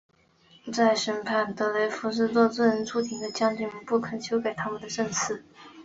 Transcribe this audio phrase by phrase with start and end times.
[0.73, 5.45] 在审判德雷福斯时作为证人出庭的将军们不肯修改他们的证词。